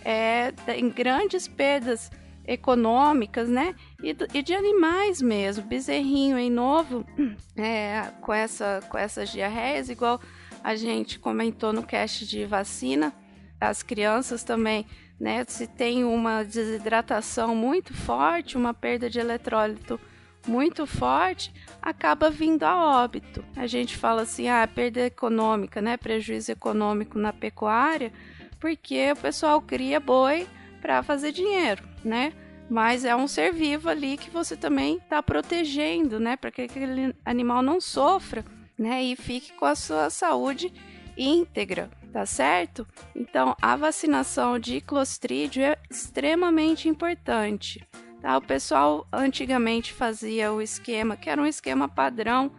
é, 0.05 0.53
em 0.77 0.89
grandes 0.89 1.47
perdas 1.47 2.09
econômicas, 2.47 3.49
né? 3.49 3.75
E, 4.01 4.15
e, 4.33 4.41
de 4.41 4.53
animais 4.53 5.21
mesmo, 5.21 5.65
bezerrinho 5.65 6.37
aí 6.37 6.49
novo, 6.49 7.05
é, 7.55 8.11
com, 8.21 8.33
essa, 8.33 8.81
com 8.89 8.97
essas 8.97 9.29
diarreias, 9.29 9.89
igual 9.89 10.19
a 10.63 10.75
gente 10.75 11.19
comentou 11.19 11.73
no 11.73 11.83
cast 11.83 12.25
de 12.25 12.45
vacina, 12.45 13.13
as 13.59 13.83
crianças 13.83 14.43
também, 14.43 14.85
né? 15.19 15.43
Se 15.47 15.67
tem 15.67 16.05
uma 16.05 16.43
desidratação 16.43 17.53
muito 17.53 17.93
forte, 17.93 18.55
uma 18.55 18.73
perda 18.73 19.09
de 19.09 19.19
eletrólito 19.19 19.99
muito 20.47 20.85
forte, 20.85 21.53
acaba 21.81 22.29
vindo 22.29 22.63
a 22.63 23.03
óbito. 23.03 23.43
A 23.55 23.67
gente 23.67 23.97
fala 23.97 24.21
assim, 24.21 24.47
ah, 24.47 24.65
perda 24.65 25.01
econômica, 25.01 25.81
né? 25.81 25.97
Prejuízo 25.97 26.51
econômico 26.51 27.19
na 27.19 27.33
pecuária, 27.33 28.13
porque 28.59 29.11
o 29.11 29.15
pessoal 29.15 29.61
cria 29.61 29.99
boi 29.99 30.47
para 30.87 31.03
fazer 31.03 31.33
dinheiro, 31.33 31.83
né? 32.01 32.31
Mas 32.69 33.03
é 33.03 33.13
um 33.13 33.27
ser 33.27 33.51
vivo 33.51 33.89
ali 33.89 34.15
que 34.15 34.29
você 34.29 34.55
também 34.55 34.95
está 34.95 35.21
protegendo, 35.21 36.17
né? 36.17 36.37
Para 36.37 36.49
que 36.49 36.61
aquele 36.61 37.13
animal 37.25 37.61
não 37.61 37.81
sofra, 37.81 38.45
né? 38.79 39.03
E 39.03 39.13
fique 39.17 39.51
com 39.51 39.65
a 39.65 39.75
sua 39.75 40.09
saúde 40.09 40.73
íntegra, 41.17 41.89
tá 42.13 42.25
certo? 42.25 42.87
Então, 43.13 43.53
a 43.61 43.75
vacinação 43.75 44.57
de 44.57 44.79
clostrídio 44.79 45.61
é 45.61 45.77
extremamente 45.89 46.87
importante. 46.87 47.85
Tá? 48.21 48.37
O 48.37 48.41
pessoal 48.41 49.05
antigamente 49.11 49.91
fazia 49.91 50.53
o 50.53 50.61
esquema, 50.61 51.17
que 51.17 51.29
era 51.29 51.41
um 51.41 51.45
esquema 51.45 51.89
padrão 51.89 52.49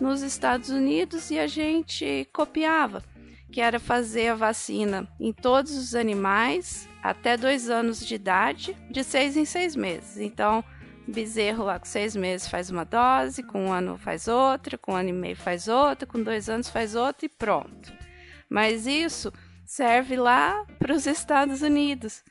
nos 0.00 0.22
Estados 0.22 0.70
Unidos 0.70 1.30
e 1.30 1.38
a 1.38 1.46
gente 1.46 2.28
copiava, 2.32 3.04
que 3.56 3.60
era 3.62 3.80
fazer 3.80 4.28
a 4.28 4.34
vacina 4.34 5.08
em 5.18 5.32
todos 5.32 5.74
os 5.78 5.94
animais 5.94 6.86
até 7.02 7.38
dois 7.38 7.70
anos 7.70 8.06
de 8.06 8.14
idade, 8.14 8.76
de 8.90 9.02
seis 9.02 9.34
em 9.34 9.46
seis 9.46 9.74
meses. 9.74 10.18
Então, 10.18 10.62
bezerro 11.08 11.64
lá 11.64 11.78
com 11.78 11.86
seis 11.86 12.14
meses 12.14 12.48
faz 12.48 12.68
uma 12.68 12.84
dose, 12.84 13.42
com 13.42 13.68
um 13.68 13.72
ano 13.72 13.96
faz 13.96 14.28
outra, 14.28 14.76
com 14.76 14.92
um 14.92 14.96
ano 14.96 15.08
e 15.08 15.12
meio 15.14 15.36
faz 15.36 15.68
outra, 15.68 16.06
com 16.06 16.22
dois 16.22 16.50
anos 16.50 16.68
faz 16.68 16.94
outra 16.94 17.24
e 17.24 17.30
pronto. 17.30 17.90
Mas 18.46 18.86
isso 18.86 19.32
serve 19.64 20.16
lá 20.16 20.66
para 20.78 20.92
os 20.92 21.06
Estados 21.06 21.62
Unidos, 21.62 22.22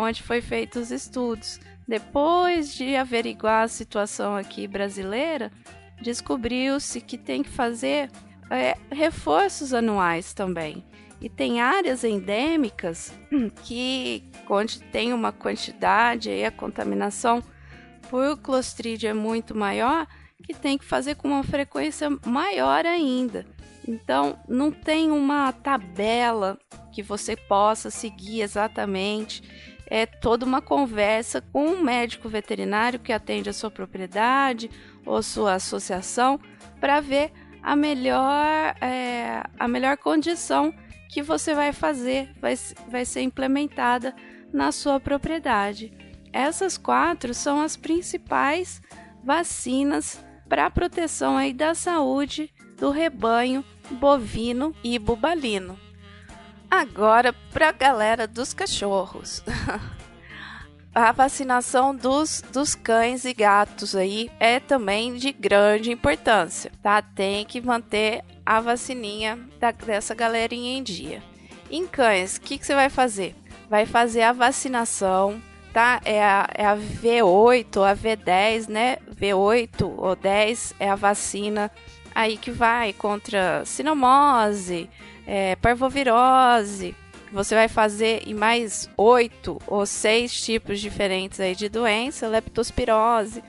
onde 0.00 0.22
foi 0.22 0.40
feitos 0.40 0.84
os 0.84 0.90
estudos. 0.90 1.60
Depois 1.86 2.72
de 2.72 2.96
averiguar 2.96 3.64
a 3.64 3.68
situação 3.68 4.36
aqui 4.36 4.66
brasileira, 4.66 5.52
descobriu-se 6.00 6.98
que 7.02 7.18
tem 7.18 7.42
que 7.42 7.50
fazer 7.50 8.10
é, 8.52 8.76
reforços 8.90 9.72
anuais 9.72 10.32
também. 10.32 10.84
E 11.20 11.28
tem 11.28 11.60
áreas 11.60 12.04
endêmicas 12.04 13.12
que, 13.64 14.24
onde 14.48 14.80
tem 14.80 15.12
uma 15.12 15.32
quantidade 15.32 16.30
e 16.30 16.44
a 16.44 16.50
contaminação 16.50 17.42
por 18.10 18.36
Clostridium 18.38 19.10
é 19.10 19.14
muito 19.14 19.56
maior, 19.56 20.06
que 20.42 20.52
tem 20.52 20.76
que 20.76 20.84
fazer 20.84 21.14
com 21.14 21.28
uma 21.28 21.44
frequência 21.44 22.08
maior 22.26 22.84
ainda. 22.84 23.46
Então, 23.86 24.38
não 24.48 24.70
tem 24.70 25.10
uma 25.10 25.52
tabela 25.52 26.58
que 26.92 27.02
você 27.02 27.36
possa 27.36 27.90
seguir 27.90 28.42
exatamente 28.42 29.42
é 29.94 30.06
toda 30.06 30.46
uma 30.46 30.62
conversa 30.62 31.42
com 31.52 31.66
um 31.66 31.82
médico 31.82 32.26
veterinário 32.26 32.98
que 32.98 33.12
atende 33.12 33.50
a 33.50 33.52
sua 33.52 33.70
propriedade 33.70 34.70
ou 35.04 35.22
sua 35.22 35.52
associação 35.52 36.40
para 36.80 36.98
ver 37.02 37.30
a 37.62 37.76
melhor, 37.76 38.74
é, 38.80 39.42
a 39.58 39.68
melhor 39.68 39.96
condição 39.96 40.74
que 41.08 41.22
você 41.22 41.54
vai 41.54 41.72
fazer, 41.72 42.32
vai, 42.40 42.54
vai 42.88 43.04
ser 43.04 43.22
implementada 43.22 44.14
na 44.52 44.72
sua 44.72 44.98
propriedade. 44.98 45.92
Essas 46.32 46.76
quatro 46.78 47.34
são 47.34 47.60
as 47.60 47.76
principais 47.76 48.82
vacinas 49.22 50.24
para 50.48 50.66
a 50.66 50.70
proteção 50.70 51.36
aí 51.36 51.52
da 51.52 51.74
saúde 51.74 52.52
do 52.78 52.90
rebanho 52.90 53.64
bovino 53.90 54.74
e 54.82 54.98
bubalino. 54.98 55.78
Agora, 56.70 57.34
para 57.52 57.68
a 57.68 57.72
galera 57.72 58.26
dos 58.26 58.54
cachorros. 58.54 59.44
a 60.94 61.10
vacinação 61.12 61.94
dos, 61.94 62.42
dos 62.52 62.74
cães 62.74 63.24
e 63.24 63.32
gatos 63.32 63.96
aí 63.96 64.30
é 64.38 64.60
também 64.60 65.14
de 65.14 65.32
grande 65.32 65.90
importância, 65.90 66.70
tá? 66.82 67.00
Tem 67.00 67.44
que 67.44 67.60
manter 67.60 68.22
a 68.44 68.60
vacininha 68.60 69.38
da, 69.58 69.70
dessa 69.70 70.14
galerinha 70.14 70.76
em 70.76 70.82
dia. 70.82 71.22
Em 71.70 71.86
cães, 71.86 72.36
o 72.36 72.40
que, 72.42 72.58
que 72.58 72.66
você 72.66 72.74
vai 72.74 72.90
fazer? 72.90 73.34
Vai 73.70 73.86
fazer 73.86 74.22
a 74.22 74.32
vacinação, 74.32 75.40
tá? 75.72 76.00
É 76.04 76.22
a, 76.22 76.48
é 76.54 76.66
a 76.66 76.76
V8 76.76 77.76
ou 77.78 77.84
a 77.84 77.96
V10, 77.96 78.68
né? 78.68 78.98
V8 79.18 79.94
ou 79.96 80.14
10 80.14 80.74
é 80.78 80.90
a 80.90 80.94
vacina 80.94 81.70
aí 82.14 82.36
que 82.36 82.50
vai 82.50 82.92
contra 82.92 83.64
sinomose, 83.64 84.90
é, 85.26 85.56
parvovirose. 85.56 86.94
Você 87.32 87.54
vai 87.54 87.66
fazer 87.66 88.28
em 88.28 88.34
mais 88.34 88.90
oito 88.96 89.58
ou 89.66 89.86
seis 89.86 90.38
tipos 90.44 90.80
diferentes 90.80 91.40
aí 91.40 91.54
de 91.54 91.68
doença, 91.68 92.28
leptospirose, 92.28 93.42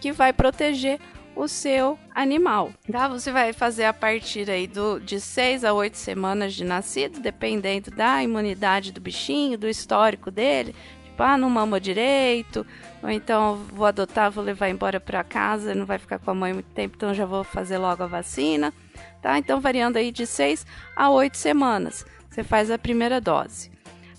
que 0.00 0.10
vai 0.10 0.32
proteger 0.32 0.98
o 1.36 1.46
seu 1.46 1.96
animal. 2.12 2.72
Tá? 2.90 3.06
Você 3.06 3.30
vai 3.30 3.52
fazer 3.52 3.84
a 3.84 3.92
partir 3.92 4.50
aí 4.50 4.66
do, 4.66 4.98
de 4.98 5.20
seis 5.20 5.64
a 5.64 5.72
oito 5.72 5.96
semanas 5.96 6.54
de 6.54 6.64
nascido, 6.64 7.20
dependendo 7.20 7.92
da 7.92 8.20
imunidade 8.20 8.90
do 8.90 9.00
bichinho, 9.00 9.56
do 9.56 9.68
histórico 9.68 10.28
dele. 10.28 10.74
Tipo, 11.04 11.22
ah, 11.22 11.38
não 11.38 11.48
mama 11.48 11.80
direito, 11.80 12.66
ou 13.00 13.10
então 13.10 13.56
vou 13.72 13.86
adotar, 13.86 14.30
vou 14.32 14.42
levar 14.42 14.68
embora 14.70 14.98
para 14.98 15.22
casa, 15.22 15.72
não 15.72 15.86
vai 15.86 15.98
ficar 15.98 16.18
com 16.18 16.32
a 16.32 16.34
mãe 16.34 16.52
muito 16.52 16.70
tempo, 16.70 16.96
então 16.96 17.14
já 17.14 17.26
vou 17.26 17.44
fazer 17.44 17.78
logo 17.78 18.02
a 18.02 18.06
vacina 18.08 18.72
tá? 19.20 19.38
Então, 19.38 19.60
variando 19.60 19.96
aí 19.96 20.10
de 20.10 20.26
6 20.26 20.66
a 20.96 21.10
8 21.10 21.36
semanas, 21.36 22.04
você 22.30 22.44
faz 22.44 22.70
a 22.70 22.78
primeira 22.78 23.20
dose. 23.20 23.70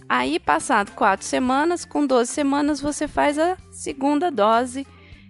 Aí, 0.07 0.39
passado 0.39 0.91
4 0.91 1.25
semanas, 1.25 1.85
com 1.85 2.05
12 2.05 2.31
semanas, 2.31 2.81
você 2.81 3.07
faz 3.07 3.39
a 3.39 3.57
segunda 3.71 4.29
dose 4.29 4.85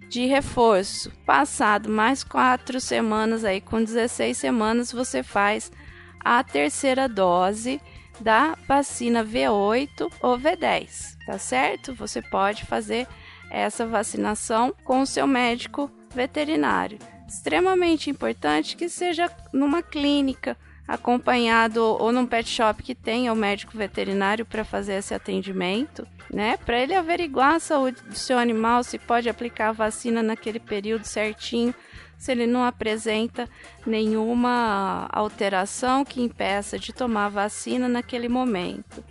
de 0.08 0.26
reforço. 0.26 1.12
Passado 1.24 1.88
mais 1.88 2.24
4 2.24 2.80
semanas, 2.80 3.44
aí 3.44 3.60
com 3.60 3.82
16 3.82 4.36
semanas, 4.36 4.90
você 4.90 5.22
faz 5.22 5.70
a 6.18 6.42
terceira 6.42 7.08
dose 7.08 7.80
da 8.20 8.56
vacina 8.66 9.24
V8 9.24 10.12
ou 10.20 10.38
V10, 10.38 11.16
tá 11.24 11.38
certo? 11.38 11.94
Você 11.94 12.20
pode 12.20 12.64
fazer 12.66 13.06
essa 13.50 13.86
vacinação 13.86 14.74
com 14.84 15.02
o 15.02 15.06
seu 15.06 15.26
médico 15.26 15.90
veterinário 16.14 16.98
extremamente 17.32 18.10
importante 18.10 18.76
que 18.76 18.88
seja 18.88 19.30
numa 19.52 19.82
clínica 19.82 20.56
acompanhado 20.86 21.82
ou 21.82 22.12
num 22.12 22.26
pet 22.26 22.48
shop 22.48 22.82
que 22.82 22.94
tenha 22.94 23.32
o 23.32 23.36
médico 23.36 23.76
veterinário 23.76 24.44
para 24.44 24.64
fazer 24.64 24.94
esse 24.94 25.14
atendimento, 25.14 26.06
né? 26.30 26.56
Para 26.56 26.78
ele 26.78 26.94
averiguar 26.94 27.54
a 27.54 27.60
saúde 27.60 28.02
do 28.02 28.14
seu 28.14 28.38
animal, 28.38 28.82
se 28.82 28.98
pode 28.98 29.28
aplicar 29.28 29.68
a 29.68 29.72
vacina 29.72 30.22
naquele 30.22 30.58
período 30.58 31.04
certinho, 31.04 31.74
se 32.18 32.30
ele 32.30 32.46
não 32.46 32.64
apresenta 32.64 33.48
nenhuma 33.86 35.08
alteração 35.10 36.04
que 36.04 36.22
impeça 36.22 36.78
de 36.78 36.92
tomar 36.92 37.26
a 37.26 37.30
vacina 37.30 37.88
naquele 37.88 38.28
momento. 38.28 39.02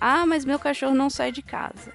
Ah, 0.00 0.26
mas 0.26 0.44
meu 0.44 0.58
cachorro 0.58 0.94
não 0.94 1.08
sai 1.08 1.32
de 1.32 1.42
casa. 1.42 1.92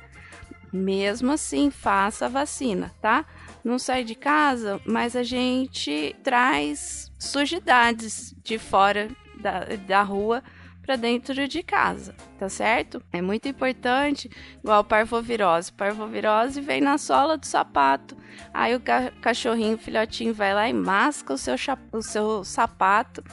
Mesmo 0.72 1.32
assim, 1.32 1.72
faça 1.72 2.26
a 2.26 2.30
vacina, 2.30 2.92
tá? 3.02 3.26
não 3.64 3.78
sai 3.78 4.04
de 4.04 4.16
casa, 4.16 4.80
mas 4.86 5.16
a 5.16 5.24
gente 5.24 6.16
traz 6.24 7.12
sujidades 7.20 8.34
de 8.44 8.58
fora 8.58 9.10
da, 9.40 9.66
da 9.88 10.02
rua 10.02 10.44
para 10.82 10.96
dentro 10.96 11.48
de 11.48 11.62
casa, 11.62 12.16
tá 12.40 12.50
certo? 12.50 13.02
É 13.12 13.22
muito 13.22 13.48
importante, 13.48 14.30
igual 14.64 14.84
parvovirose. 14.84 15.72
Parvovirose 15.72 16.62
vem 16.62 16.82
na 16.82 16.98
sola 16.98 17.38
do 17.38 17.46
sapato. 17.46 18.18
Aí 18.52 18.76
o 18.76 18.80
ca 18.80 19.12
cachorrinho, 19.22 19.76
o 19.76 19.80
filhotinho, 19.80 20.34
vai 20.34 20.54
lá 20.54 20.68
e 20.68 20.74
masca 20.74 21.34
o 21.34 21.38
seu, 21.38 21.56
o 21.92 22.02
seu 22.02 22.44
sapato 22.44 23.24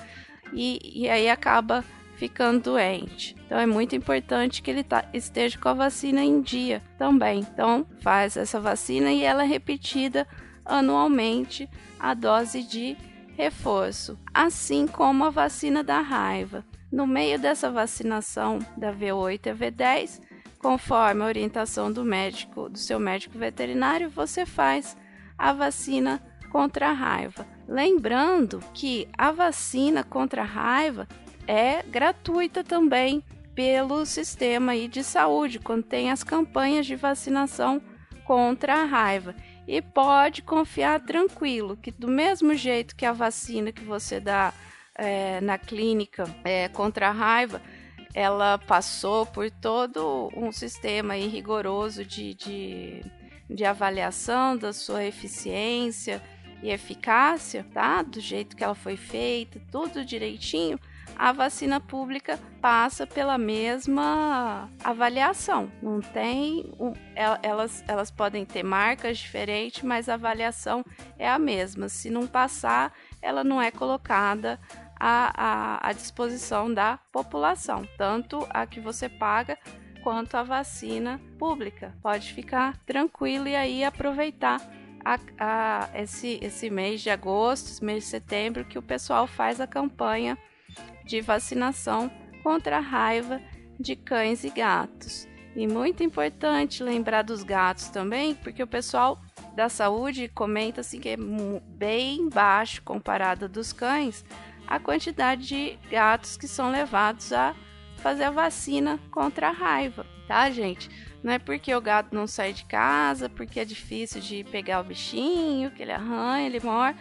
e, 0.53 1.03
e 1.03 1.09
aí 1.09 1.31
acaba 1.31 1.83
ficando 2.17 2.61
doente. 2.61 3.37
Então 3.47 3.59
é 3.59 3.67
muito 3.67 3.95
importante 3.95 4.63
que 4.63 4.71
ele 4.71 4.83
tá, 4.83 5.05
esteja 5.13 5.59
com 5.59 5.69
a 5.69 5.75
vacina 5.75 6.23
em 6.25 6.41
dia 6.41 6.83
também. 6.99 7.41
Então 7.41 7.87
faz 8.01 8.37
essa 8.37 8.59
vacina 8.59 9.13
e 9.13 9.23
ela 9.23 9.45
é 9.45 9.47
repetida 9.47 10.27
anualmente 10.65 11.69
a 11.99 12.15
dose 12.15 12.63
de 12.63 12.97
reforço, 13.37 14.19
assim 14.33 14.87
como 14.87 15.25
a 15.25 15.31
vacina 15.31 15.85
da 15.85 16.01
raiva. 16.01 16.65
No 16.91 17.07
meio 17.07 17.39
dessa 17.39 17.71
vacinação 17.71 18.59
da 18.77 18.93
V8 18.93 19.47
e 19.47 19.55
V10, 19.55 20.21
conforme 20.59 21.23
a 21.23 21.27
orientação 21.27 21.93
do 21.93 22.05
médico, 22.05 22.69
do 22.69 22.79
seu 22.79 22.99
médico 22.99 23.39
veterinário, 23.39 24.09
você 24.09 24.47
faz 24.47 24.97
a 25.37 25.53
vacina 25.53 26.23
contra 26.51 26.89
a 26.89 26.93
raiva. 26.93 27.47
Lembrando 27.69 28.61
que 28.73 29.09
a 29.19 29.31
vacina 29.31 30.03
contra 30.03 30.43
a 30.43 30.47
raiva 30.47 31.07
é 31.47 31.83
gratuita 31.83 32.65
também 32.65 33.23
pelo 33.55 34.05
sistema 34.05 34.73
aí 34.73 34.87
de 34.87 35.03
saúde, 35.03 35.59
quando 35.59 35.83
tem 35.83 36.11
as 36.11 36.23
campanhas 36.23 36.87
de 36.87 36.95
vacinação 36.95 37.81
contra 38.25 38.83
a 38.83 38.85
raiva. 38.85 39.35
E 39.67 39.81
pode 39.81 40.43
confiar 40.43 41.01
tranquilo 41.01 41.77
que 41.77 41.91
do 41.91 42.07
mesmo 42.07 42.55
jeito 42.55 42.95
que 42.95 43.07
a 43.07 43.13
vacina 43.13 43.73
que 43.73 43.83
você 43.83 44.21
dá 44.21 44.53
é, 44.95 45.41
na 45.41 45.59
clínica 45.59 46.25
é, 46.45 46.69
contra 46.69 47.09
a 47.09 47.13
raiva, 47.13 47.63
ela 48.15 48.59
passou 48.59 49.27
por 49.27 49.51
todo 49.51 50.31
um 50.37 50.53
sistema 50.53 51.15
aí 51.15 51.27
rigoroso 51.27 52.05
de, 52.05 52.35
de, 52.35 53.03
de 53.49 53.65
avaliação 53.65 54.57
da 54.57 54.73
sua 54.73 55.05
eficiência 55.05 56.23
e 56.63 56.71
eficácia, 56.71 57.67
tá? 57.75 58.03
Do 58.03 58.21
jeito 58.21 58.57
que 58.57 58.65
ela 58.65 58.75
foi 58.75 58.97
feita, 58.97 59.61
tudo 59.71 60.05
direitinho 60.05 60.79
a 61.15 61.33
vacina 61.33 61.81
pública 61.81 62.39
passa 62.61 63.07
pela 63.07 63.39
mesma 63.39 64.71
avaliação. 64.83 65.71
Não 65.83 66.01
tem. 66.01 66.73
Um, 66.79 66.93
elas, 67.15 67.85
elas 67.87 68.11
podem 68.11 68.45
ter 68.45 68.63
marcas 68.63 69.19
diferentes, 69.19 69.83
mas 69.83 70.09
a 70.09 70.15
avaliação 70.15 70.85
é 71.19 71.29
a 71.29 71.39
mesma. 71.39 71.89
Se 71.89 72.11
não 72.11 72.27
passar, 72.27 72.93
ela 73.23 73.45
não 73.45 73.61
é 73.61 73.71
colocada 73.71 74.59
à, 74.99 75.33
à, 75.37 75.89
à 75.89 75.93
disposição 75.93 76.73
da 76.73 76.99
população, 77.13 77.87
tanto 77.97 78.47
a 78.51 78.67
que 78.67 78.81
você 78.81 79.09
paga 79.09 79.59
quanto 80.03 80.37
a 80.37 80.43
vacina 80.43 81.21
pública. 81.39 81.95
Pode 82.03 82.33
ficar 82.33 82.77
tranquilo 82.85 83.49
e 83.49 83.57
aí 83.57 83.85
aproveitar 83.85 84.61
a, 85.05 85.19
a, 85.39 85.89
esse, 85.95 86.39
esse 86.43 86.69
mês 86.69 87.01
de 87.01 87.11
agosto, 87.11 87.85
mês 87.85 88.05
de 88.05 88.11
setembro, 88.11 88.65
que 88.65 88.79
o 88.79 88.83
pessoal 88.83 89.27
faz 89.27 89.61
a 89.61 89.67
campanha 89.67 90.37
de 91.07 91.21
vacinação 91.21 92.11
contra 92.43 92.79
a 92.79 92.81
raiva 92.81 93.41
de 93.79 93.97
cães 93.97 94.45
e 94.45 94.51
gatos. 94.51 95.27
E 95.55 95.67
muito 95.67 96.03
importante 96.03 96.83
lembrar 96.83 97.23
dos 97.23 97.43
gatos 97.43 97.89
também, 97.89 98.35
porque 98.35 98.63
o 98.63 98.67
pessoal 98.67 99.19
da 99.55 99.71
saúde 99.71 100.29
comenta 100.29 100.83
assim 100.83 101.01
que 101.01 101.09
é 101.09 101.17
bem 101.67 102.29
baixo 102.29 102.83
comparado 102.83 103.49
dos 103.49 103.73
cães 103.73 104.23
a 104.67 104.79
quantidade 104.79 105.47
de 105.47 105.79
gatos 105.91 106.37
que 106.37 106.49
são 106.49 106.71
levados 106.71 107.33
a 107.33 107.55
fazer 107.99 108.25
a 108.25 108.31
vacina 108.31 108.99
contra 109.11 109.49
a 109.49 109.53
raiva, 109.53 110.05
tá, 110.27 110.51
gente? 110.51 110.91
Não 111.23 111.33
é 111.33 111.39
porque 111.39 111.75
o 111.75 111.81
gato 111.81 112.15
não 112.15 112.27
sai 112.27 112.53
de 112.53 112.65
casa, 112.65 113.29
porque 113.29 113.61
é 113.61 113.65
difícil 113.65 114.21
de 114.21 114.45
pegar 114.45 114.81
o 114.81 114.85
bichinho, 114.85 115.71
que 115.71 115.83
ele 115.83 115.93
arranha, 115.93 116.47
ele 116.47 116.61
morre 116.61 116.95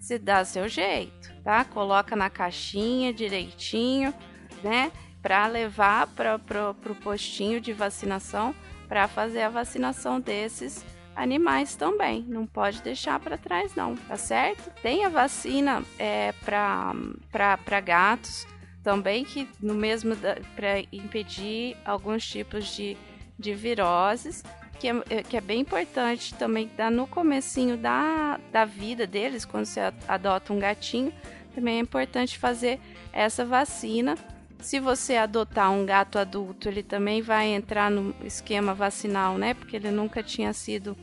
se 0.00 0.18
dá 0.18 0.44
seu 0.44 0.66
jeito, 0.66 1.19
tá? 1.42 1.64
Coloca 1.64 2.14
na 2.14 2.30
caixinha 2.30 3.12
direitinho, 3.12 4.14
né? 4.62 4.92
Para 5.22 5.46
levar 5.46 6.06
para 6.06 6.36
o 6.70 6.94
postinho 6.94 7.60
de 7.60 7.72
vacinação 7.72 8.54
para 8.90 9.06
fazer 9.06 9.42
a 9.42 9.48
vacinação 9.48 10.20
desses 10.20 10.84
animais 11.14 11.76
também. 11.76 12.24
Não 12.26 12.44
pode 12.44 12.82
deixar 12.82 13.20
para 13.20 13.38
trás, 13.38 13.72
não, 13.76 13.94
tá 13.94 14.16
certo? 14.16 14.68
Tem 14.82 15.04
a 15.04 15.08
vacina 15.08 15.84
é, 15.96 16.32
para 16.42 17.80
gatos 17.80 18.48
também, 18.82 19.24
que 19.24 19.48
no 19.60 19.74
mesmo 19.74 20.16
para 20.56 20.80
impedir 20.92 21.76
alguns 21.84 22.26
tipos 22.26 22.74
de, 22.74 22.96
de 23.38 23.54
viroses 23.54 24.42
que 24.80 24.88
é, 24.88 25.02
é, 25.10 25.22
que 25.22 25.36
é 25.36 25.40
bem 25.42 25.60
importante 25.60 26.34
também 26.34 26.70
dar 26.74 26.90
no 26.90 27.06
comecinho 27.06 27.76
da, 27.76 28.40
da 28.50 28.64
vida 28.64 29.06
deles, 29.06 29.44
quando 29.44 29.66
você 29.66 29.92
adota 30.08 30.54
um 30.54 30.58
gatinho, 30.58 31.12
também 31.54 31.76
é 31.76 31.80
importante 31.80 32.38
fazer 32.38 32.80
essa 33.12 33.44
vacina. 33.44 34.16
Se 34.58 34.80
você 34.80 35.16
adotar 35.16 35.70
um 35.70 35.84
gato 35.84 36.18
adulto, 36.18 36.68
ele 36.68 36.82
também 36.82 37.20
vai 37.20 37.48
entrar 37.48 37.90
no 37.90 38.14
esquema 38.24 38.72
vacinal, 38.72 39.36
né? 39.36 39.52
Porque 39.52 39.76
ele 39.76 39.90
nunca 39.90 40.22
tinha 40.22 40.52
sido 40.52 40.96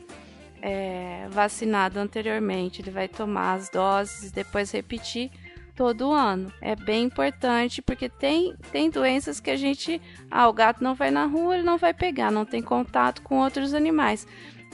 é, 0.60 1.26
vacinado 1.30 2.00
anteriormente. 2.00 2.82
Ele 2.82 2.90
vai 2.90 3.06
tomar 3.06 3.54
as 3.54 3.68
doses 3.68 4.30
e 4.30 4.32
depois 4.32 4.70
repetir 4.72 5.30
todo 5.78 6.12
ano. 6.12 6.52
É 6.60 6.74
bem 6.74 7.04
importante 7.04 7.80
porque 7.80 8.08
tem, 8.08 8.52
tem 8.72 8.90
doenças 8.90 9.38
que 9.38 9.48
a 9.48 9.56
gente. 9.56 10.02
Ah, 10.28 10.48
o 10.48 10.52
gato 10.52 10.82
não 10.82 10.92
vai 10.92 11.12
na 11.12 11.24
rua, 11.24 11.54
ele 11.54 11.62
não 11.62 11.78
vai 11.78 11.94
pegar, 11.94 12.32
não 12.32 12.44
tem 12.44 12.60
contato 12.60 13.22
com 13.22 13.38
outros 13.38 13.72
animais. 13.72 14.26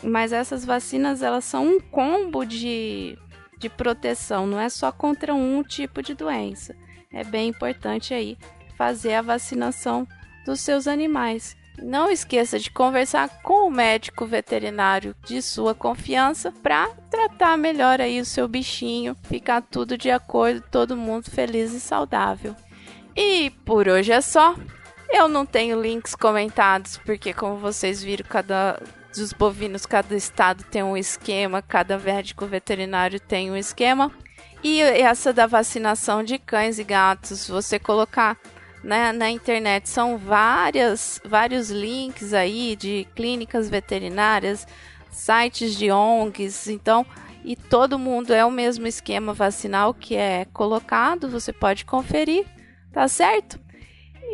Mas 0.03 0.33
essas 0.33 0.65
vacinas, 0.65 1.23
elas 1.23 1.45
são 1.45 1.67
um 1.67 1.79
combo 1.79 2.47
de, 2.47 3.19
de 3.59 3.69
proteção, 3.69 4.47
não 4.47 4.59
é 4.59 4.71
só 4.71 4.91
contra 4.91 5.35
um 5.35 5.63
tipo 5.63 6.03
de 6.03 6.15
doença. 6.15 6.75
É 7.13 7.23
bem 7.23 7.51
importante 7.51 8.15
aí 8.15 8.39
fazer 8.79 9.13
a 9.13 9.23
vacinação 9.23 10.09
dos 10.47 10.61
seus 10.61 10.89
animais. 10.89 11.55
Não 11.79 12.11
esqueça 12.11 12.59
de 12.59 12.71
conversar 12.71 13.29
com 13.43 13.67
o 13.67 13.71
médico 13.71 14.25
veterinário 14.25 15.15
de 15.27 15.43
sua 15.43 15.75
confiança 15.75 16.53
para 16.53 16.89
tratar 17.11 17.57
melhor 17.59 18.01
aí 18.01 18.21
o 18.21 18.25
seu 18.25 18.47
bichinho, 18.47 19.17
ficar 19.25 19.61
tudo 19.61 19.99
de 19.99 20.11
acordo, 20.11 20.63
todo 20.71 20.97
mundo 20.97 21.31
feliz 21.31 21.73
e 21.73 21.81
saudável. 21.81 22.55
E 23.17 23.51
por 23.65 23.89
hoje 23.89 24.13
é 24.13 24.21
só. 24.21 24.55
Eu 25.11 25.29
não 25.29 25.45
tenho 25.45 25.81
links 25.81 26.15
comentados 26.15 26.99
porque 26.99 27.33
como 27.33 27.57
vocês 27.57 28.03
viram, 28.03 28.25
cada 28.29 28.81
dos 29.15 29.33
bovinos, 29.33 29.87
cada 29.87 30.17
estado 30.17 30.65
tem 30.65 30.83
um 30.83 30.97
esquema, 30.97 31.63
cada 31.63 31.99
médico 31.99 32.47
veterinário 32.47 33.21
tem 33.21 33.51
um 33.51 33.57
esquema. 33.57 34.11
E 34.63 34.81
essa 34.81 35.33
da 35.33 35.47
vacinação 35.47 36.25
de 36.25 36.39
cães 36.39 36.79
e 36.79 36.85
gatos, 36.85 37.47
você 37.47 37.79
colocar 37.79 38.37
né, 38.85 39.13
na 39.13 39.31
internet. 39.31 39.89
São 39.89 40.17
várias, 40.19 41.21
vários 41.25 41.71
links 41.71 42.33
aí 42.33 42.77
de 42.77 43.07
clínicas 43.15 43.69
veterinárias, 43.69 44.67
sites 45.11 45.75
de 45.75 45.91
ONGs, 45.91 46.69
então 46.69 47.05
e 47.45 47.55
todo 47.55 47.99
mundo 47.99 48.33
é 48.33 48.45
o 48.45 48.51
mesmo 48.51 48.87
esquema 48.87 49.35
vacinal 49.35 49.93
que 49.93 50.17
é 50.17 50.47
colocado, 50.47 51.29
você 51.29 51.53
pode 51.53 51.85
conferir, 51.85 52.47
tá 52.91 53.07
certo? 53.07 53.61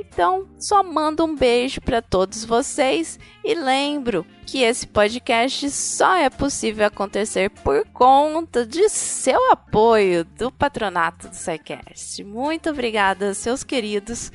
Então, 0.01 0.49
só 0.59 0.83
mando 0.83 1.25
um 1.25 1.37
beijo 1.37 1.79
para 1.81 2.01
todos 2.01 2.43
vocês 2.43 3.19
e 3.45 3.55
lembro 3.55 4.25
que 4.47 4.63
esse 4.63 4.87
podcast 4.87 5.71
só 5.71 6.17
é 6.17 6.31
possível 6.31 6.87
acontecer 6.87 7.51
por 7.51 7.87
conta 7.89 8.67
de 8.67 8.89
seu 8.89 9.53
apoio 9.53 10.25
do 10.25 10.51
patronato 10.51 11.29
do 11.29 11.37
SciCast. 11.37 12.25
Muito 12.25 12.71
obrigada, 12.71 13.35
seus 13.35 13.63
queridos. 13.63 14.33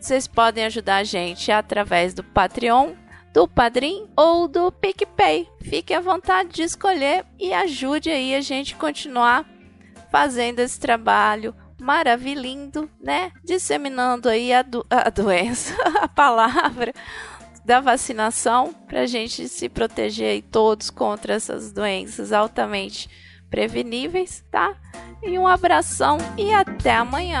Vocês 0.00 0.26
podem 0.26 0.64
ajudar 0.64 0.96
a 0.96 1.04
gente 1.04 1.52
através 1.52 2.12
do 2.12 2.24
Patreon, 2.24 2.94
do 3.32 3.46
Padrim 3.46 4.08
ou 4.16 4.48
do 4.48 4.72
PicPay. 4.72 5.48
Fique 5.62 5.94
à 5.94 6.00
vontade 6.00 6.50
de 6.50 6.62
escolher 6.62 7.24
e 7.38 7.52
ajude 7.52 8.10
aí 8.10 8.34
a 8.34 8.40
gente 8.40 8.74
continuar 8.74 9.46
fazendo 10.10 10.58
esse 10.58 10.80
trabalho 10.80 11.54
maravilhindo, 11.78 12.88
né? 13.00 13.32
Disseminando 13.44 14.28
aí 14.28 14.52
a, 14.52 14.62
do 14.62 14.86
a 14.90 15.10
doença, 15.10 15.74
a 16.00 16.08
palavra 16.08 16.92
da 17.64 17.80
vacinação 17.80 18.72
para 18.86 19.00
a 19.00 19.06
gente 19.06 19.48
se 19.48 19.68
proteger 19.68 20.30
aí 20.30 20.42
todos 20.42 20.88
contra 20.88 21.34
essas 21.34 21.72
doenças 21.72 22.32
altamente 22.32 23.10
preveníveis, 23.50 24.44
tá? 24.50 24.74
E 25.22 25.38
um 25.38 25.46
abração 25.46 26.18
e 26.38 26.52
até 26.52 26.94
amanhã. 26.94 27.40